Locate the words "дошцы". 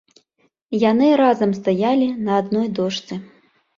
2.81-3.13